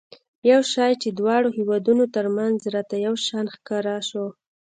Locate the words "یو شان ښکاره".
3.07-3.95